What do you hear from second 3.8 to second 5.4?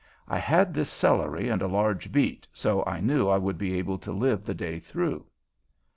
to live the day through.